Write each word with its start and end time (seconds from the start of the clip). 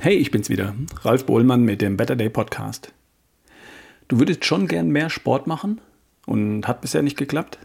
Hey, 0.00 0.14
ich 0.14 0.30
bin's 0.30 0.48
wieder, 0.48 0.76
Ralf 1.02 1.26
Bohlmann 1.26 1.64
mit 1.64 1.82
dem 1.82 1.96
Better 1.96 2.14
Day 2.14 2.30
Podcast. 2.30 2.92
Du 4.06 4.20
würdest 4.20 4.44
schon 4.44 4.68
gern 4.68 4.90
mehr 4.90 5.10
Sport 5.10 5.48
machen 5.48 5.80
und 6.24 6.68
hat 6.68 6.82
bisher 6.82 7.02
nicht 7.02 7.16
geklappt? 7.16 7.58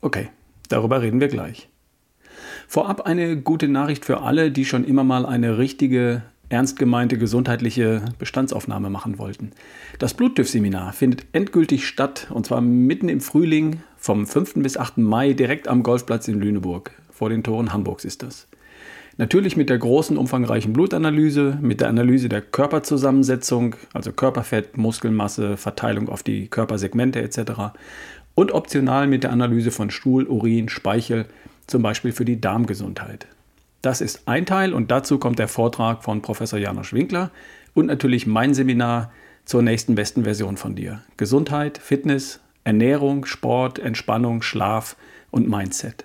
Okay, 0.00 0.30
darüber 0.70 1.02
reden 1.02 1.20
wir 1.20 1.28
gleich. 1.28 1.68
Vorab 2.66 3.02
eine 3.02 3.36
gute 3.36 3.68
Nachricht 3.68 4.06
für 4.06 4.22
alle, 4.22 4.50
die 4.50 4.64
schon 4.64 4.82
immer 4.82 5.04
mal 5.04 5.26
eine 5.26 5.58
richtige, 5.58 6.22
ernst 6.48 6.78
gemeinte 6.78 7.18
gesundheitliche 7.18 8.02
Bestandsaufnahme 8.18 8.88
machen 8.88 9.18
wollten. 9.18 9.52
Das 9.98 10.14
Bluttüff-Seminar 10.14 10.94
findet 10.94 11.26
endgültig 11.32 11.86
statt 11.86 12.28
und 12.30 12.46
zwar 12.46 12.62
mitten 12.62 13.10
im 13.10 13.20
Frühling 13.20 13.82
vom 13.98 14.26
5. 14.26 14.54
bis 14.54 14.78
8. 14.78 14.96
Mai 14.96 15.34
direkt 15.34 15.68
am 15.68 15.82
Golfplatz 15.82 16.28
in 16.28 16.40
Lüneburg. 16.40 16.92
Vor 17.10 17.28
den 17.28 17.42
Toren 17.42 17.74
Hamburgs 17.74 18.06
ist 18.06 18.22
das. 18.22 18.48
Natürlich 19.20 19.56
mit 19.56 19.68
der 19.68 19.78
großen, 19.78 20.16
umfangreichen 20.16 20.72
Blutanalyse, 20.72 21.58
mit 21.60 21.80
der 21.80 21.88
Analyse 21.88 22.28
der 22.28 22.40
Körperzusammensetzung, 22.40 23.74
also 23.92 24.12
Körperfett, 24.12 24.76
Muskelmasse, 24.76 25.56
Verteilung 25.56 26.08
auf 26.08 26.22
die 26.22 26.46
Körpersegmente 26.46 27.20
etc. 27.20 27.74
Und 28.36 28.52
optional 28.52 29.08
mit 29.08 29.24
der 29.24 29.32
Analyse 29.32 29.72
von 29.72 29.90
Stuhl, 29.90 30.24
Urin, 30.24 30.68
Speichel, 30.68 31.26
zum 31.66 31.82
Beispiel 31.82 32.12
für 32.12 32.24
die 32.24 32.40
Darmgesundheit. 32.40 33.26
Das 33.82 34.00
ist 34.00 34.22
ein 34.26 34.46
Teil 34.46 34.72
und 34.72 34.92
dazu 34.92 35.18
kommt 35.18 35.40
der 35.40 35.48
Vortrag 35.48 36.04
von 36.04 36.22
Professor 36.22 36.58
Janosch 36.58 36.92
Winkler 36.92 37.32
und 37.74 37.86
natürlich 37.86 38.24
mein 38.24 38.54
Seminar 38.54 39.10
zur 39.44 39.62
nächsten 39.62 39.96
besten 39.96 40.22
Version 40.22 40.56
von 40.56 40.76
dir. 40.76 41.02
Gesundheit, 41.16 41.78
Fitness, 41.78 42.38
Ernährung, 42.62 43.24
Sport, 43.24 43.80
Entspannung, 43.80 44.42
Schlaf 44.42 44.94
und 45.32 45.48
Mindset. 45.48 46.04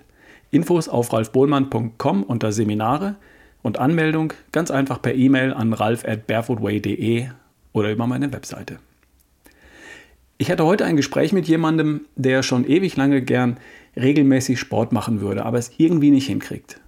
Infos 0.54 0.88
auf 0.88 1.12
ralfbohlmann.com 1.12 2.24
unter 2.24 2.52
Seminare 2.52 3.16
und 3.64 3.80
Anmeldung 3.80 4.34
ganz 4.52 4.70
einfach 4.70 5.02
per 5.02 5.16
E-Mail 5.16 5.54
an 5.54 5.74
ralf 5.74 6.06
at 6.06 6.28
barefootway.de 6.28 7.28
oder 7.72 7.92
über 7.92 8.06
meine 8.06 8.32
Webseite. 8.32 8.78
Ich 10.38 10.52
hatte 10.52 10.66
heute 10.66 10.86
ein 10.86 10.98
Gespräch 10.98 11.34
mit 11.34 11.48
jemandem, 11.48 12.02
der 12.16 12.44
schon 12.44 12.68
ewig 12.68 12.96
lange 12.98 13.22
gern 13.22 13.58
regelmäßig 13.96 14.60
Sport 14.60 14.92
machen 14.92 15.22
würde, 15.22 15.46
aber 15.46 15.58
es 15.58 15.72
irgendwie 15.78 16.12
nicht 16.12 16.28
hinkriegt. 16.28 16.80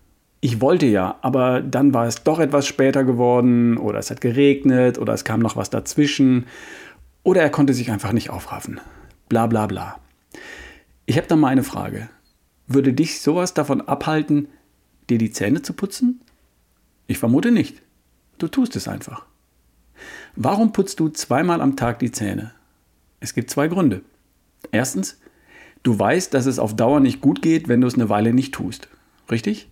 Ich 0.42 0.62
wollte 0.62 0.86
ja, 0.86 1.18
aber 1.22 1.62
dann 1.62 1.94
war 1.94 2.06
es 2.06 2.24
doch 2.24 2.40
etwas 2.40 2.68
später 2.68 3.04
geworden 3.04 3.78
oder 3.78 3.98
es 3.98 4.12
hat 4.12 4.22
geregnet 4.22 5.00
oder 5.00 5.14
es 5.14 5.24
kam 5.24 5.40
noch 5.40 5.56
was 5.56 5.72
dazwischen 5.72 6.46
oder 7.24 7.42
er 7.42 7.50
konnte 7.50 7.74
sich 7.74 7.90
einfach 7.92 8.12
nicht 8.12 8.30
aufraffen. 8.30 8.80
Bla 9.28 9.48
bla 9.48 9.66
bla. 9.66 10.00
Ich 11.08 11.18
habe 11.18 11.28
dann 11.28 11.40
mal 11.40 11.48
eine 11.48 11.64
Frage. 11.64 12.10
Würde 12.68 12.94
dich 12.94 13.22
sowas 13.22 13.54
davon 13.54 13.82
abhalten, 13.82 14.48
dir 15.10 15.18
die 15.18 15.32
Zähne 15.32 15.62
zu 15.62 15.74
putzen? 15.74 16.22
Ich 17.08 17.20
vermute 17.20 17.52
nicht. 17.52 17.82
Du 18.38 18.48
tust 18.48 18.76
es 18.76 18.88
einfach. 18.88 19.26
Warum 20.36 20.74
putzt 20.74 21.00
du 21.00 21.10
zweimal 21.10 21.62
am 21.62 21.76
Tag 21.76 22.00
die 22.00 22.12
Zähne? 22.12 22.54
Es 23.20 23.34
gibt 23.34 23.50
zwei 23.50 23.68
Gründe. 23.68 24.02
Erstens, 24.72 25.20
du 25.84 25.98
weißt, 25.98 26.34
dass 26.34 26.46
es 26.46 26.60
auf 26.60 26.76
Dauer 26.76 27.00
nicht 27.00 27.22
gut 27.22 27.42
geht, 27.42 27.68
wenn 27.68 27.82
du 27.82 27.88
es 27.88 27.96
eine 27.96 28.10
Weile 28.10 28.34
nicht 28.34 28.54
tust. 28.54 28.90
Richtig? 29.30 29.70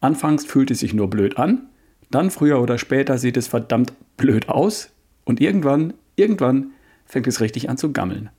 Anfangs 0.00 0.44
fühlt 0.44 0.70
es 0.70 0.80
sich 0.80 0.92
nur 0.92 1.08
blöd 1.08 1.38
an, 1.38 1.68
dann 2.10 2.30
früher 2.30 2.60
oder 2.60 2.78
später 2.78 3.16
sieht 3.16 3.36
es 3.36 3.46
verdammt 3.46 3.92
blöd 4.16 4.48
aus 4.48 4.90
und 5.24 5.40
irgendwann, 5.40 5.94
irgendwann 6.16 6.72
fängt 7.06 7.26
es 7.26 7.40
richtig 7.40 7.70
an 7.70 7.78
zu 7.78 7.92
gammeln. 7.92 8.30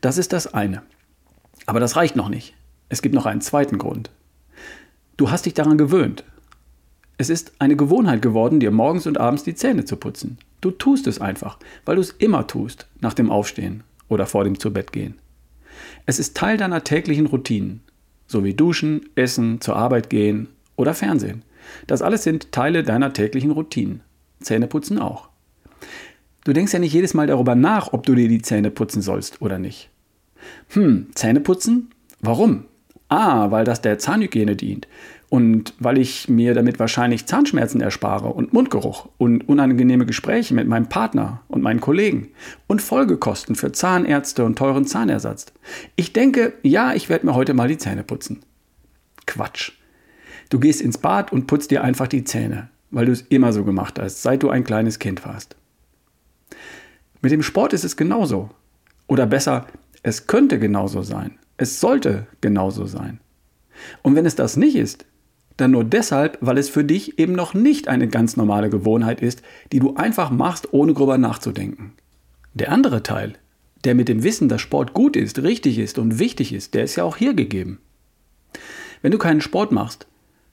Das 0.00 0.18
ist 0.18 0.32
das 0.32 0.54
eine. 0.54 0.82
Aber 1.66 1.80
das 1.80 1.96
reicht 1.96 2.16
noch 2.16 2.28
nicht. 2.28 2.54
Es 2.88 3.02
gibt 3.02 3.14
noch 3.14 3.26
einen 3.26 3.40
zweiten 3.40 3.78
Grund. 3.78 4.10
Du 5.16 5.30
hast 5.30 5.46
dich 5.46 5.54
daran 5.54 5.78
gewöhnt. 5.78 6.24
Es 7.16 7.30
ist 7.30 7.52
eine 7.60 7.76
Gewohnheit 7.76 8.22
geworden, 8.22 8.58
dir 8.58 8.70
morgens 8.70 9.06
und 9.06 9.18
abends 9.18 9.44
die 9.44 9.54
Zähne 9.54 9.84
zu 9.84 9.96
putzen. 9.96 10.38
Du 10.60 10.70
tust 10.70 11.06
es 11.06 11.20
einfach, 11.20 11.58
weil 11.84 11.96
du 11.96 12.02
es 12.02 12.10
immer 12.10 12.46
tust, 12.46 12.88
nach 13.00 13.14
dem 13.14 13.30
Aufstehen 13.30 13.84
oder 14.08 14.26
vor 14.26 14.44
dem 14.44 14.58
Zubettgehen. 14.58 15.14
Es 16.06 16.18
ist 16.18 16.36
Teil 16.36 16.56
deiner 16.56 16.82
täglichen 16.82 17.26
Routinen, 17.26 17.80
so 18.26 18.44
wie 18.44 18.54
Duschen, 18.54 19.08
Essen, 19.14 19.60
zur 19.60 19.76
Arbeit 19.76 20.10
gehen 20.10 20.48
oder 20.76 20.94
Fernsehen. 20.94 21.42
Das 21.86 22.02
alles 22.02 22.24
sind 22.24 22.52
Teile 22.52 22.82
deiner 22.82 23.12
täglichen 23.12 23.52
Routinen. 23.52 24.00
Zähneputzen 24.40 24.98
auch. 24.98 25.28
Du 26.44 26.52
denkst 26.52 26.72
ja 26.72 26.78
nicht 26.78 26.92
jedes 26.92 27.14
Mal 27.14 27.26
darüber 27.26 27.54
nach, 27.54 27.92
ob 27.92 28.04
du 28.04 28.14
dir 28.14 28.28
die 28.28 28.42
Zähne 28.42 28.70
putzen 28.70 29.00
sollst 29.00 29.40
oder 29.40 29.58
nicht. 29.58 29.88
Hm, 30.70 31.06
Zähneputzen? 31.14 31.90
Warum? 32.20 32.64
Ah, 33.08 33.50
weil 33.50 33.64
das 33.64 33.82
der 33.82 33.98
Zahnhygiene 33.98 34.56
dient 34.56 34.88
und 35.34 35.74
weil 35.80 35.98
ich 35.98 36.28
mir 36.28 36.54
damit 36.54 36.78
wahrscheinlich 36.78 37.26
Zahnschmerzen 37.26 37.80
erspare 37.80 38.28
und 38.28 38.52
Mundgeruch 38.52 39.08
und 39.18 39.48
unangenehme 39.48 40.06
Gespräche 40.06 40.54
mit 40.54 40.68
meinem 40.68 40.88
Partner 40.88 41.42
und 41.48 41.60
meinen 41.60 41.80
Kollegen 41.80 42.28
und 42.68 42.80
Folgekosten 42.80 43.56
für 43.56 43.72
Zahnärzte 43.72 44.44
und 44.44 44.56
teuren 44.56 44.86
Zahnersatz. 44.86 45.46
Ich 45.96 46.12
denke, 46.12 46.52
ja, 46.62 46.94
ich 46.94 47.08
werde 47.08 47.26
mir 47.26 47.34
heute 47.34 47.52
mal 47.52 47.66
die 47.66 47.78
Zähne 47.78 48.04
putzen. 48.04 48.42
Quatsch. 49.26 49.72
Du 50.50 50.60
gehst 50.60 50.80
ins 50.80 50.98
Bad 50.98 51.32
und 51.32 51.48
putzt 51.48 51.72
dir 51.72 51.82
einfach 51.82 52.06
die 52.06 52.22
Zähne, 52.22 52.68
weil 52.92 53.06
du 53.06 53.12
es 53.12 53.22
immer 53.22 53.52
so 53.52 53.64
gemacht 53.64 53.98
hast, 53.98 54.22
seit 54.22 54.42
du 54.44 54.50
ein 54.50 54.62
kleines 54.62 55.00
Kind 55.00 55.26
warst. 55.26 55.56
Mit 57.22 57.32
dem 57.32 57.42
Sport 57.42 57.72
ist 57.72 57.84
es 57.84 57.96
genauso. 57.96 58.50
Oder 59.08 59.26
besser, 59.26 59.66
es 60.04 60.28
könnte 60.28 60.60
genauso 60.60 61.02
sein. 61.02 61.38
Es 61.56 61.80
sollte 61.80 62.26
genauso 62.40 62.86
sein. 62.86 63.20
Und 64.02 64.14
wenn 64.14 64.26
es 64.26 64.34
das 64.34 64.56
nicht 64.56 64.76
ist, 64.76 65.06
dann 65.56 65.70
nur 65.70 65.84
deshalb, 65.84 66.38
weil 66.40 66.58
es 66.58 66.68
für 66.68 66.84
dich 66.84 67.18
eben 67.18 67.32
noch 67.32 67.54
nicht 67.54 67.86
eine 67.88 68.08
ganz 68.08 68.36
normale 68.36 68.70
Gewohnheit 68.70 69.20
ist, 69.20 69.42
die 69.72 69.78
du 69.78 69.94
einfach 69.94 70.30
machst, 70.30 70.72
ohne 70.72 70.94
drüber 70.94 71.16
nachzudenken. 71.16 71.92
Der 72.54 72.72
andere 72.72 73.02
Teil, 73.02 73.34
der 73.84 73.94
mit 73.94 74.08
dem 74.08 74.22
Wissen, 74.24 74.48
dass 74.48 74.60
Sport 74.60 74.94
gut 74.94 75.16
ist, 75.16 75.42
richtig 75.42 75.78
ist 75.78 75.98
und 75.98 76.18
wichtig 76.18 76.52
ist, 76.52 76.74
der 76.74 76.84
ist 76.84 76.96
ja 76.96 77.04
auch 77.04 77.16
hier 77.16 77.34
gegeben. 77.34 77.78
Wenn 79.02 79.12
du 79.12 79.18
keinen 79.18 79.40
Sport 79.40 79.70
machst, 79.70 80.06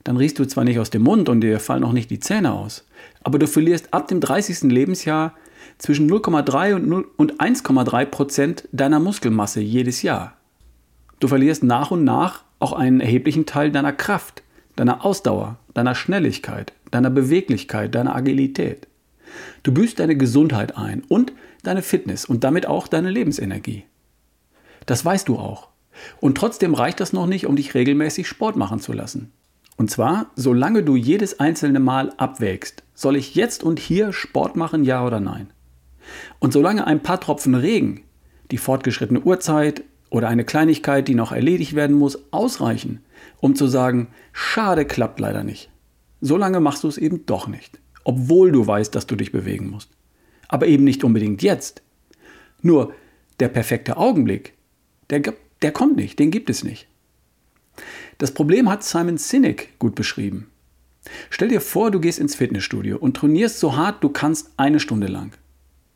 dann 0.04 0.18
riechst 0.18 0.40
du 0.40 0.46
zwar 0.46 0.64
nicht 0.64 0.80
aus 0.80 0.90
dem 0.90 1.04
Mund 1.04 1.30
und 1.30 1.42
dir 1.42 1.60
fallen 1.60 1.84
auch 1.84 1.94
nicht 1.94 2.10
die 2.10 2.20
Zähne 2.20 2.54
aus, 2.54 2.86
aber 3.24 3.40
du 3.40 3.48
verlierst 3.48 3.94
ab 3.94 4.08
dem 4.08 4.20
30. 4.20 4.64
Lebensjahr 4.64 5.36
zwischen 5.78 6.10
0,3 6.10 6.76
und 6.76 7.40
1,3 7.40 8.06
Prozent 8.06 8.68
deiner 8.72 9.00
Muskelmasse 9.00 9.62
jedes 9.62 10.02
Jahr. 10.02 10.38
Du 11.22 11.28
verlierst 11.28 11.64
nach 11.64 11.92
und 11.92 12.04
nach 12.04 12.44
auch 12.60 12.74
einen 12.74 13.00
erheblichen 13.00 13.46
Teil 13.46 13.72
deiner 13.72 13.94
Kraft, 13.94 14.42
deiner 14.76 15.06
Ausdauer, 15.06 15.60
deiner 15.76 15.94
Schnelligkeit, 15.94 16.74
deiner 16.90 17.12
Beweglichkeit, 17.12 17.94
deiner 17.94 18.16
Agilität. 18.16 18.88
Du 19.62 19.72
büßt 19.72 20.00
deine 20.00 20.18
Gesundheit 20.18 20.78
ein 20.78 21.04
und 21.08 21.32
deine 21.62 21.84
Fitness 21.84 22.26
und 22.26 22.44
damit 22.44 22.66
auch 22.66 22.88
deine 22.88 23.12
Lebensenergie. 23.12 23.86
Das 24.88 25.06
weißt 25.06 25.28
du 25.28 25.38
auch. 25.38 25.70
Und 26.20 26.40
trotzdem 26.40 26.74
reicht 26.74 27.00
das 27.00 27.14
noch 27.14 27.28
nicht, 27.28 27.46
um 27.46 27.56
dich 27.56 27.76
regelmäßig 27.76 28.28
Sport 28.28 28.56
machen 28.56 28.80
zu 28.80 28.92
lassen. 28.92 29.32
Und 29.78 29.92
zwar, 29.92 30.32
solange 30.36 30.82
du 30.82 30.96
jedes 30.96 31.40
einzelne 31.40 31.80
Mal 31.80 32.14
abwägst, 32.18 32.82
soll 32.96 33.16
ich 33.16 33.36
jetzt 33.36 33.64
und 33.64 33.78
hier 33.78 34.12
Sport 34.12 34.56
machen, 34.56 34.84
ja 34.84 35.06
oder 35.06 35.20
nein? 35.20 35.52
Und 36.40 36.52
solange 36.52 36.88
ein 36.88 37.04
paar 37.04 37.20
Tropfen 37.20 37.54
Regen, 37.54 38.02
die 38.50 38.58
fortgeschrittene 38.58 39.22
Uhrzeit, 39.22 39.84
oder 40.12 40.28
eine 40.28 40.46
Kleinigkeit, 40.46 41.08
die 41.08 41.16
noch 41.16 41.32
erledigt 41.32 41.74
werden 41.74 41.96
muss, 41.96 42.20
ausreichen, 42.32 43.00
um 43.40 43.56
zu 43.56 43.66
sagen, 43.66 44.10
schade, 44.34 44.86
klappt 44.86 45.20
leider 45.20 45.44
nicht. 45.44 45.72
So 46.20 46.38
lange 46.38 46.60
machst 46.60 46.84
du 46.84 46.88
es 46.90 47.00
eben 47.00 47.26
doch 47.26 47.48
nicht, 47.48 47.80
obwohl 48.04 48.52
du 48.52 48.68
weißt, 48.68 48.94
dass 48.94 49.08
du 49.08 49.16
dich 49.16 49.32
bewegen 49.32 49.70
musst. 49.70 49.90
Aber 50.50 50.68
eben 50.68 50.84
nicht 50.84 51.04
unbedingt 51.04 51.42
jetzt. 51.42 51.82
Nur 52.62 52.94
der 53.40 53.48
perfekte 53.48 53.98
Augenblick, 53.98 54.54
der, 55.10 55.22
der 55.62 55.72
kommt 55.72 55.96
nicht, 55.96 56.20
den 56.20 56.30
gibt 56.30 56.50
es 56.50 56.64
nicht. 56.64 56.88
Das 58.18 58.34
Problem 58.34 58.70
hat 58.70 58.84
Simon 58.84 59.18
Sinek 59.18 59.80
gut 59.80 59.96
beschrieben. 59.96 60.52
Stell 61.30 61.48
dir 61.48 61.62
vor, 61.62 61.90
du 61.90 62.02
gehst 62.02 62.20
ins 62.20 62.36
Fitnessstudio 62.36 62.98
und 62.98 63.16
trainierst 63.16 63.60
so 63.60 63.78
hart 63.78 64.04
du 64.04 64.10
kannst 64.10 64.52
eine 64.58 64.82
Stunde 64.82 65.08
lang. 65.08 65.32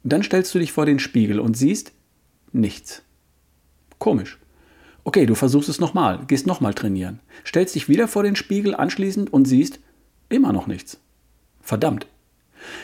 Dann 0.03 0.23
stellst 0.23 0.55
du 0.55 0.59
dich 0.59 0.71
vor 0.71 0.85
den 0.85 0.99
Spiegel 0.99 1.39
und 1.39 1.57
siehst 1.57 1.91
nichts. 2.53 3.03
Komisch. 3.99 4.37
Okay, 5.03 5.25
du 5.25 5.35
versuchst 5.35 5.69
es 5.69 5.79
nochmal, 5.79 6.21
gehst 6.27 6.47
nochmal 6.47 6.73
trainieren, 6.73 7.19
stellst 7.45 7.75
dich 7.75 7.87
wieder 7.87 8.07
vor 8.07 8.23
den 8.23 8.35
Spiegel 8.35 8.75
anschließend 8.75 9.31
und 9.31 9.45
siehst 9.45 9.79
immer 10.29 10.51
noch 10.51 10.65
nichts. 10.65 10.99
Verdammt. 11.61 12.07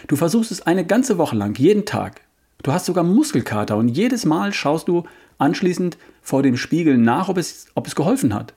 Du 0.07 0.15
versuchst 0.15 0.51
es 0.51 0.61
eine 0.61 0.85
ganze 0.85 1.17
Woche 1.17 1.35
lang, 1.35 1.57
jeden 1.57 1.85
Tag. 1.85 2.21
Du 2.63 2.71
hast 2.71 2.85
sogar 2.85 3.03
Muskelkater 3.03 3.75
und 3.75 3.87
jedes 3.87 4.25
Mal 4.25 4.53
schaust 4.53 4.87
du 4.87 5.03
anschließend 5.39 5.97
vor 6.21 6.43
dem 6.43 6.57
Spiegel 6.57 6.97
nach, 6.97 7.27
ob 7.27 7.37
es, 7.37 7.65
ob 7.73 7.87
es 7.87 7.95
geholfen 7.95 8.35
hat. 8.35 8.53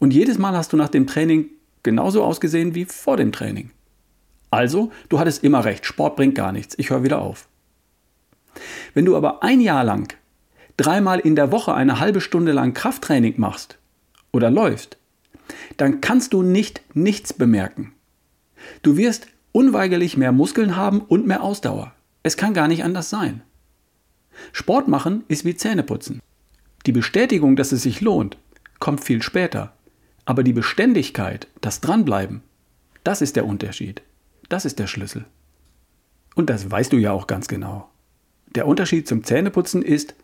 Und 0.00 0.12
jedes 0.12 0.38
Mal 0.38 0.56
hast 0.56 0.72
du 0.72 0.76
nach 0.76 0.88
dem 0.88 1.06
Training 1.06 1.50
genauso 1.84 2.24
ausgesehen 2.24 2.74
wie 2.74 2.84
vor 2.84 3.16
dem 3.16 3.30
Training. 3.30 3.70
Also, 4.50 4.90
du 5.08 5.18
hattest 5.18 5.44
immer 5.44 5.64
recht, 5.64 5.86
Sport 5.86 6.16
bringt 6.16 6.34
gar 6.34 6.50
nichts, 6.50 6.74
ich 6.78 6.90
höre 6.90 7.04
wieder 7.04 7.20
auf. 7.20 7.48
Wenn 8.92 9.04
du 9.04 9.16
aber 9.16 9.42
ein 9.42 9.60
Jahr 9.60 9.84
lang 9.84 10.14
dreimal 10.76 11.20
in 11.20 11.36
der 11.36 11.52
Woche 11.52 11.74
eine 11.74 12.00
halbe 12.00 12.20
Stunde 12.20 12.52
lang 12.52 12.74
Krafttraining 12.74 13.34
machst 13.36 13.78
oder 14.32 14.50
läufst, 14.50 14.96
dann 15.76 16.00
kannst 16.00 16.32
du 16.32 16.42
nicht 16.42 16.82
nichts 16.94 17.32
bemerken. 17.32 17.92
Du 18.82 18.96
wirst 18.96 19.26
unweigerlich 19.52 20.16
mehr 20.16 20.32
Muskeln 20.32 20.76
haben 20.76 21.00
und 21.00 21.26
mehr 21.26 21.42
Ausdauer. 21.42 21.92
Es 22.22 22.36
kann 22.36 22.54
gar 22.54 22.68
nicht 22.68 22.84
anders 22.84 23.10
sein. 23.10 23.42
Sport 24.52 24.88
machen 24.88 25.24
ist 25.28 25.44
wie 25.44 25.54
Zähneputzen. 25.54 26.20
Die 26.86 26.92
Bestätigung, 26.92 27.56
dass 27.56 27.72
es 27.72 27.82
sich 27.82 28.00
lohnt, 28.00 28.36
kommt 28.78 29.04
viel 29.04 29.22
später. 29.22 29.72
Aber 30.24 30.42
die 30.42 30.52
Beständigkeit, 30.52 31.46
das 31.60 31.80
Dranbleiben, 31.80 32.42
das 33.04 33.20
ist 33.20 33.36
der 33.36 33.46
Unterschied. 33.46 34.02
Das 34.48 34.64
ist 34.64 34.78
der 34.78 34.86
Schlüssel. 34.86 35.26
Und 36.34 36.50
das 36.50 36.70
weißt 36.70 36.92
du 36.92 36.96
ja 36.96 37.12
auch 37.12 37.26
ganz 37.26 37.46
genau. 37.46 37.88
Der 38.54 38.66
Unterschied 38.66 39.06
zum 39.06 39.24
Zähneputzen 39.24 39.82
ist, 39.82 40.14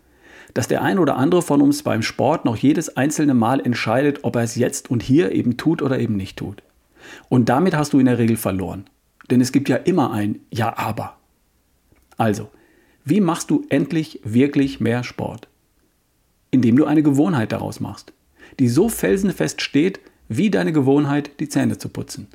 dass 0.55 0.69
der 0.69 0.83
ein 0.83 0.99
oder 0.99 1.17
andere 1.17 1.43
von 1.43 1.61
uns 1.63 1.83
beim 1.83 2.03
Sport 2.03 2.45
noch 2.45 2.57
jedes 2.57 2.97
einzelne 2.97 3.35
Mal 3.35 3.61
entscheidet, 3.61 4.21
ob 4.23 4.37
er 4.37 4.43
es 4.43 4.57
jetzt 4.57 4.91
und 4.91 5.03
hier 5.03 5.33
eben 5.33 5.57
tut 5.57 5.83
oder 5.83 5.99
eben 5.99 6.17
nicht 6.17 6.39
tut. 6.39 6.63
Und 7.29 7.49
damit 7.49 7.75
hast 7.75 7.93
du 7.93 7.99
in 7.99 8.07
der 8.07 8.19
Regel 8.19 8.37
verloren. 8.37 8.85
Denn 9.31 9.41
es 9.41 9.53
gibt 9.53 9.69
ja 9.69 9.77
immer 9.77 10.11
ein 10.13 10.41
Ja, 10.51 10.77
aber. 10.77 11.17
Also, 12.17 12.51
wie 13.05 13.21
machst 13.21 13.51
du 13.51 13.65
endlich 13.69 14.21
wirklich 14.25 14.81
mehr 14.81 15.05
Sport? 15.05 15.49
Indem 16.51 16.77
du 16.77 16.85
eine 16.85 17.03
Gewohnheit 17.03 17.53
daraus 17.53 17.81
machst, 17.81 18.13
die 18.59 18.69
so 18.69 18.89
felsenfest 18.89 19.63
steht, 19.63 20.01
wie 20.29 20.51
deine 20.51 20.73
Gewohnheit, 20.73 21.41
die 21.41 21.49
Zähne 21.49 21.79
zu 21.79 21.89
putzen. 21.89 22.29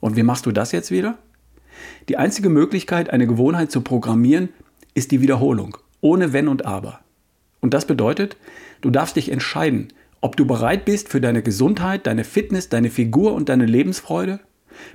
Und 0.00 0.16
wie 0.16 0.22
machst 0.22 0.46
du 0.46 0.52
das 0.52 0.72
jetzt 0.72 0.90
wieder? 0.90 1.18
Die 2.08 2.16
einzige 2.16 2.48
Möglichkeit, 2.48 3.10
eine 3.10 3.26
Gewohnheit 3.26 3.70
zu 3.70 3.80
programmieren, 3.80 4.48
ist 4.94 5.10
die 5.10 5.20
Wiederholung, 5.20 5.76
ohne 6.00 6.32
Wenn 6.32 6.48
und 6.48 6.64
Aber. 6.64 7.00
Und 7.60 7.74
das 7.74 7.86
bedeutet, 7.86 8.36
du 8.80 8.90
darfst 8.90 9.16
dich 9.16 9.30
entscheiden, 9.30 9.88
ob 10.20 10.36
du 10.36 10.46
bereit 10.46 10.84
bist 10.84 11.08
für 11.08 11.20
deine 11.20 11.42
Gesundheit, 11.42 12.06
deine 12.06 12.24
Fitness, 12.24 12.68
deine 12.68 12.90
Figur 12.90 13.34
und 13.34 13.48
deine 13.48 13.66
Lebensfreude, 13.66 14.40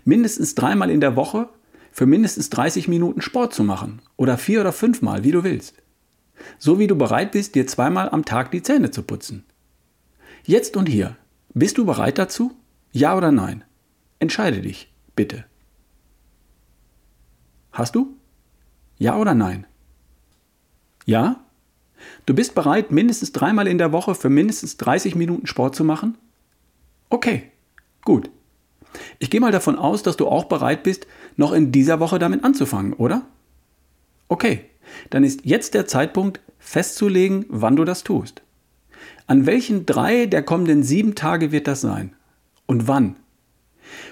mindestens 0.06 0.56
dreimal 0.56 0.89
in 0.89 1.01
der 1.01 1.15
Woche 1.15 1.50
für 1.92 2.06
mindestens 2.06 2.50
30 2.50 2.88
Minuten 2.88 3.21
Sport 3.21 3.54
zu 3.54 3.63
machen 3.63 4.01
oder 4.18 4.38
vier 4.38 4.62
oder 4.62 4.71
fünfmal, 4.71 5.24
wie 5.24 5.31
du 5.31 5.44
willst. 5.44 5.75
So 6.57 6.80
wie 6.80 6.88
du 6.88 6.95
bereit 6.95 7.31
bist, 7.31 7.56
dir 7.56 7.68
zweimal 7.68 8.10
am 8.10 8.25
Tag 8.25 8.51
die 8.51 8.63
Zähne 8.63 8.92
zu 8.92 9.04
putzen. 9.04 9.45
Jetzt 10.45 10.75
und 10.75 10.88
hier. 10.88 11.15
Bist 11.54 11.77
du 11.77 11.86
bereit 11.86 12.18
dazu? 12.18 12.51
Ja 12.92 13.15
oder 13.15 13.31
nein? 13.31 13.63
Entscheide 14.19 14.62
dich, 14.62 14.92
bitte. 15.15 15.45
Hast 17.71 17.95
du? 17.95 18.18
Ja 18.98 19.18
oder 19.18 19.33
nein? 19.33 19.65
Ja? 21.06 21.43
Du 22.25 22.33
bist 22.33 22.55
bereit, 22.55 22.91
mindestens 22.91 23.31
dreimal 23.31 23.67
in 23.67 23.77
der 23.77 23.91
Woche 23.91 24.15
für 24.15 24.29
mindestens 24.29 24.77
30 24.77 25.15
Minuten 25.15 25.47
Sport 25.47 25.75
zu 25.75 25.83
machen? 25.83 26.17
Okay, 27.09 27.51
gut. 28.03 28.29
Ich 29.19 29.29
gehe 29.29 29.41
mal 29.41 29.51
davon 29.51 29.77
aus, 29.77 30.03
dass 30.03 30.17
du 30.17 30.27
auch 30.27 30.45
bereit 30.45 30.83
bist, 30.83 31.07
noch 31.35 31.51
in 31.51 31.71
dieser 31.71 32.00
Woche 32.00 32.19
damit 32.19 32.44
anzufangen, 32.44 32.94
oder? 32.94 33.25
Okay, 34.27 34.65
dann 35.09 35.23
ist 35.23 35.41
jetzt 35.44 35.73
der 35.73 35.88
Zeitpunkt, 35.88 36.39
festzulegen, 36.59 37.45
wann 37.50 37.75
du 37.75 37.83
das 37.83 38.03
tust. 38.03 38.41
An 39.27 39.45
welchen 39.45 39.85
drei 39.85 40.25
der 40.25 40.44
kommenden 40.44 40.83
sieben 40.83 41.15
Tage 41.15 41.51
wird 41.51 41.67
das 41.67 41.81
sein? 41.81 42.15
Und 42.65 42.88
wann? 42.88 43.15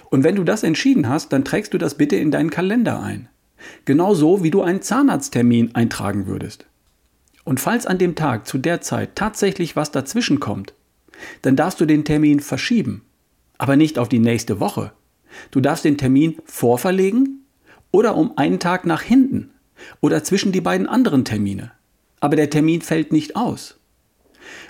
Und 0.10 0.24
wenn 0.24 0.36
du 0.36 0.44
das 0.44 0.64
entschieden 0.64 1.08
hast, 1.08 1.32
dann 1.34 1.46
trägst 1.46 1.74
du 1.74 1.78
das 1.78 1.96
bitte 1.96 2.16
in 2.16 2.32
deinen 2.32 2.50
Kalender 2.50 3.02
ein. 3.02 3.30
Genauso 3.86 4.44
wie 4.44 4.52
du 4.52 4.62
einen 4.62 4.82
Zahnarzttermin 4.82 5.76
eintragen 5.76 6.28
würdest. 6.28 6.66
Und 7.44 7.60
falls 7.60 7.86
an 7.86 7.98
dem 7.98 8.16
Tag 8.16 8.48
zu 8.48 8.58
der 8.58 8.82
Zeit 8.82 9.16
tatsächlich 9.16 9.76
was 9.76 9.92
dazwischen 9.92 10.40
kommt, 10.40 10.74
dann 11.42 11.56
darfst 11.56 11.80
du 11.82 11.86
den 11.86 12.06
Termin 12.06 12.40
verschieben, 12.40 13.04
aber 13.58 13.76
nicht 13.76 13.98
auf 13.98 14.10
die 14.10 14.20
nächste 14.20 14.60
Woche. 14.60 14.92
Du 15.52 15.62
darfst 15.62 15.86
den 15.86 15.98
Termin 15.98 16.38
vorverlegen 16.46 17.46
oder 17.92 18.16
um 18.16 18.38
einen 18.38 18.60
Tag 18.60 18.86
nach 18.86 19.02
hinten 19.02 19.52
oder 20.00 20.24
zwischen 20.24 20.52
die 20.52 20.62
beiden 20.62 20.88
anderen 20.88 21.26
Termine. 21.26 21.72
Aber 22.20 22.36
der 22.36 22.50
Termin 22.50 22.82
fällt 22.82 23.12
nicht 23.12 23.36
aus. 23.36 23.80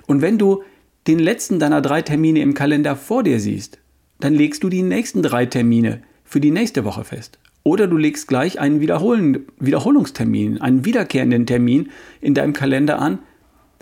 Und 0.07 0.21
wenn 0.21 0.37
du 0.37 0.63
den 1.07 1.19
letzten 1.19 1.59
deiner 1.59 1.81
drei 1.81 2.01
Termine 2.01 2.41
im 2.41 2.53
Kalender 2.53 2.95
vor 2.95 3.23
dir 3.23 3.39
siehst, 3.39 3.79
dann 4.19 4.33
legst 4.33 4.63
du 4.63 4.69
die 4.69 4.83
nächsten 4.83 5.23
drei 5.23 5.45
Termine 5.45 6.03
für 6.23 6.39
die 6.39 6.51
nächste 6.51 6.85
Woche 6.85 7.03
fest. 7.03 7.39
Oder 7.63 7.87
du 7.87 7.97
legst 7.97 8.27
gleich 8.27 8.59
einen 8.59 8.81
Wiederholungstermin, 8.81 10.61
einen 10.61 10.83
wiederkehrenden 10.85 11.45
Termin 11.45 11.91
in 12.19 12.33
deinem 12.33 12.53
Kalender 12.53 12.99
an, 12.99 13.19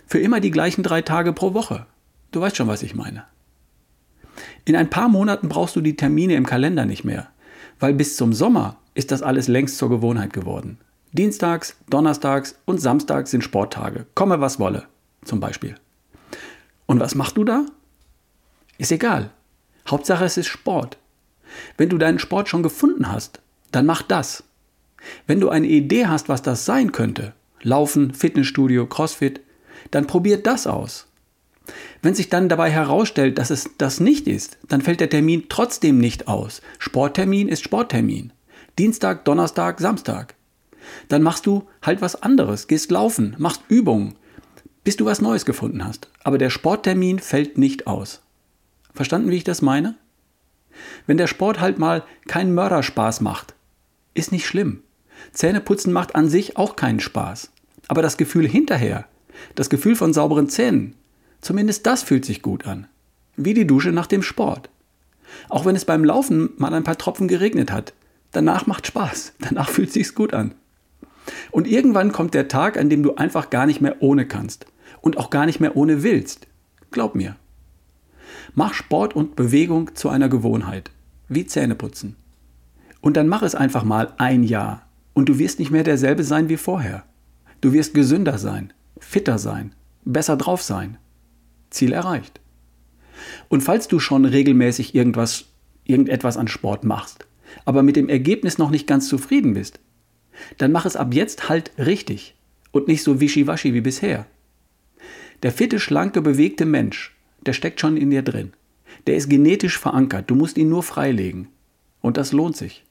für 0.06 0.20
immer 0.20 0.40
die 0.40 0.52
gleichen 0.52 0.84
drei 0.84 1.02
Tage 1.02 1.34
pro 1.34 1.54
Woche. 1.54 1.86
Du 2.32 2.42
weißt 2.42 2.58
schon, 2.58 2.68
was 2.68 2.84
ich 2.84 2.96
meine. 2.96 3.24
In 4.66 4.76
ein 4.76 4.90
paar 4.90 5.08
Monaten 5.08 5.50
brauchst 5.50 5.76
du 5.76 5.82
die 5.82 5.96
Termine 5.96 6.36
im 6.36 6.46
Kalender 6.46 6.86
nicht 6.86 7.04
mehr, 7.04 7.28
weil 7.80 7.94
bis 7.94 8.18
zum 8.18 8.34
Sommer 8.34 8.78
ist 8.96 9.12
das 9.12 9.22
alles 9.22 9.48
längst 9.48 9.78
zur 9.78 9.90
Gewohnheit 9.90 10.34
geworden. 10.34 10.78
Dienstags, 11.14 11.78
Donnerstags 11.90 12.56
und 12.66 12.82
Samstags 12.82 13.32
sind 13.32 13.44
Sporttage, 13.44 14.06
komme 14.14 14.42
was 14.42 14.60
wolle, 14.60 14.86
zum 15.24 15.40
Beispiel. 15.40 15.76
Und 16.86 17.00
was 17.00 17.16
machst 17.16 17.38
du 17.38 17.44
da? 17.44 17.66
Ist 18.78 18.92
egal. 18.92 19.32
Hauptsache 19.88 20.26
es 20.26 20.38
ist 20.38 20.48
Sport. 20.48 20.98
Wenn 21.78 21.90
du 21.90 21.98
deinen 21.98 22.20
Sport 22.20 22.50
schon 22.50 22.62
gefunden 22.62 23.12
hast, 23.12 23.42
dann 23.72 23.86
mach 23.86 24.02
das. 24.02 24.44
Wenn 25.28 25.40
du 25.40 25.50
eine 25.50 25.68
Idee 25.68 26.08
hast, 26.08 26.30
was 26.30 26.42
das 26.42 26.66
sein 26.66 26.92
könnte, 26.92 27.34
Laufen, 27.62 28.14
Fitnessstudio, 28.14 28.86
Crossfit, 28.86 29.42
dann 29.92 30.08
probier 30.08 30.42
das 30.42 30.68
aus. 30.68 31.08
Wenn 32.02 32.16
sich 32.16 32.30
dann 32.30 32.50
dabei 32.50 32.72
herausstellt, 32.72 33.38
dass 33.38 33.50
es 33.50 33.70
das 33.78 34.00
nicht 34.00 34.28
ist, 34.28 34.58
dann 34.68 34.82
fällt 34.82 35.02
der 35.02 35.10
Termin 35.10 35.46
trotzdem 35.50 36.00
nicht 36.00 36.28
aus. 36.28 36.62
Sporttermin 36.80 37.48
ist 37.48 37.64
Sporttermin. 37.64 38.32
Dienstag, 38.78 39.26
Donnerstag, 39.26 39.80
Samstag. 39.80 40.36
Dann 41.10 41.22
machst 41.22 41.46
du 41.46 41.68
halt 41.82 42.02
was 42.02 42.22
anderes, 42.22 42.68
gehst 42.68 42.92
laufen, 42.92 43.36
machst 43.38 43.62
Übungen, 43.68 44.16
bis 44.84 44.96
du 44.96 45.06
was 45.06 45.22
Neues 45.22 45.46
gefunden 45.46 45.86
hast. 45.86 46.08
Aber 46.24 46.38
der 46.38 46.50
Sporttermin 46.50 47.20
fällt 47.20 47.58
nicht 47.58 47.88
aus. 47.88 48.22
Verstanden, 48.94 49.30
wie 49.30 49.38
ich 49.38 49.44
das 49.44 49.62
meine? 49.62 49.96
Wenn 51.06 51.18
der 51.18 51.28
Sport 51.28 51.60
halt 51.60 51.78
mal 51.78 52.04
keinen 52.28 52.54
Mörderspaß 52.54 53.22
macht, 53.22 53.54
ist 54.14 54.32
nicht 54.32 54.46
schlimm. 54.46 54.84
Zähneputzen 55.32 55.94
macht 55.94 56.16
an 56.16 56.30
sich 56.30 56.58
auch 56.58 56.76
keinen 56.76 57.00
Spaß. 57.00 57.52
Aber 57.88 58.02
das 58.02 58.18
Gefühl 58.18 58.48
hinterher, 58.48 59.06
das 59.56 59.70
Gefühl 59.70 59.96
von 59.96 60.14
sauberen 60.14 60.50
Zähnen, 60.50 60.96
zumindest 61.42 61.86
das 61.86 62.04
fühlt 62.04 62.26
sich 62.26 62.42
gut 62.42 62.66
an. 62.66 62.88
Wie 63.36 63.54
die 63.54 63.68
Dusche 63.68 63.92
nach 63.92 64.08
dem 64.08 64.22
Sport. 64.22 64.70
Auch 65.50 65.66
wenn 65.66 65.76
es 65.76 65.86
beim 65.86 66.04
Laufen 66.04 66.52
mal 66.58 66.74
ein 66.74 66.84
paar 66.84 66.98
Tropfen 66.98 67.28
geregnet 67.28 67.72
hat. 67.72 67.94
Danach 68.32 68.68
macht 68.68 68.88
Spaß. 68.88 69.34
Danach 69.40 69.70
fühlt 69.70 69.92
sich's 69.92 70.16
gut 70.16 70.34
an. 70.34 70.54
Und 71.52 71.68
irgendwann 71.68 72.12
kommt 72.12 72.34
der 72.34 72.48
Tag, 72.48 72.78
an 72.78 72.90
dem 72.90 73.04
du 73.04 73.16
einfach 73.16 73.50
gar 73.50 73.66
nicht 73.66 73.82
mehr 73.82 73.98
ohne 74.02 74.28
kannst. 74.28 74.66
Und 75.02 75.18
auch 75.18 75.30
gar 75.30 75.46
nicht 75.46 75.60
mehr 75.60 75.76
ohne 75.76 76.04
willst. 76.04 76.48
Glaub 76.92 77.16
mir. 77.16 77.36
Mach 78.54 78.74
Sport 78.74 79.16
und 79.16 79.36
Bewegung 79.36 79.96
zu 79.96 80.10
einer 80.10 80.30
Gewohnheit. 80.30 80.92
Wie 81.28 81.46
Zähneputzen. 81.46 82.16
Und 83.02 83.18
dann 83.18 83.28
mach 83.28 83.42
es 83.42 83.56
einfach 83.56 83.84
mal 83.84 84.14
ein 84.18 84.44
Jahr. 84.44 84.88
Und 85.14 85.30
du 85.30 85.40
wirst 85.40 85.60
nicht 85.60 85.72
mehr 85.72 85.84
derselbe 85.84 86.24
sein 86.24 86.50
wie 86.50 86.58
vorher. 86.58 87.04
Du 87.62 87.74
wirst 87.74 87.94
gesünder 87.94 88.38
sein, 88.38 88.74
fitter 89.00 89.38
sein, 89.38 89.74
besser 90.06 90.38
drauf 90.38 90.62
sein. 90.62 90.98
Ziel 91.70 91.92
erreicht. 91.92 92.40
Und 93.50 93.62
falls 93.62 93.88
du 93.88 94.00
schon 94.00 94.26
regelmäßig 94.26 94.96
irgendwas, 94.96 95.46
irgendetwas 95.84 96.38
an 96.38 96.48
Sport 96.48 96.84
machst, 96.84 97.28
aber 97.66 97.84
mit 97.84 97.96
dem 97.96 98.10
Ergebnis 98.10 98.58
noch 98.58 98.70
nicht 98.70 98.88
ganz 98.88 99.08
zufrieden 99.08 99.54
bist, 99.54 99.80
dann 100.58 100.72
mach 100.72 100.86
es 100.86 100.96
ab 100.96 101.14
jetzt 101.14 101.50
halt 101.50 101.72
richtig 101.78 102.36
und 102.72 102.88
nicht 102.88 103.04
so 103.04 103.20
wischiwaschi 103.20 103.74
wie 103.74 103.82
bisher. 103.82 104.26
Der 105.44 105.52
fitte, 105.52 105.80
schlanke, 105.80 106.22
bewegte 106.22 106.66
Mensch, 106.66 107.16
der 107.46 107.54
steckt 107.54 107.80
schon 107.80 107.98
in 107.98 108.10
dir 108.10 108.22
drin. 108.22 108.54
Der 109.08 109.16
ist 109.16 109.30
genetisch 109.30 109.78
verankert, 109.78 110.30
du 110.30 110.36
musst 110.36 110.58
ihn 110.58 110.70
nur 110.70 110.84
freilegen. 110.84 111.50
Und 112.02 112.18
das 112.18 112.32
lohnt 112.32 112.58
sich. 112.58 112.86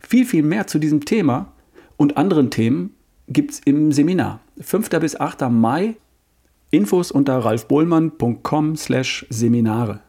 Viel, 0.00 0.24
viel 0.24 0.42
mehr 0.42 0.66
zu 0.66 0.78
diesem 0.78 1.04
Thema 1.04 1.52
und 1.96 2.16
anderen 2.16 2.50
Themen 2.50 2.94
gibt 3.28 3.52
es 3.52 3.60
im 3.60 3.92
Seminar. 3.92 4.40
5. 4.60 4.88
bis 5.00 5.18
8. 5.18 5.50
Mai. 5.50 5.96
Infos 6.70 7.10
unter 7.10 7.38
ralfbohlmann.com 7.38 8.76
slash 8.76 9.26
Seminare. 9.28 10.00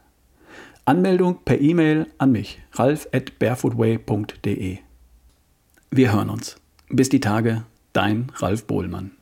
Anmeldung 0.84 1.38
per 1.44 1.60
E-Mail 1.60 2.06
an 2.18 2.32
mich, 2.32 2.60
ralf 2.72 3.08
at 3.12 3.38
barefootway.de. 3.38 4.78
Wir 5.90 6.12
hören 6.12 6.30
uns. 6.30 6.56
Bis 6.88 7.08
die 7.08 7.20
Tage, 7.20 7.64
dein 7.92 8.32
Ralf 8.36 8.66
Bohlmann. 8.66 9.12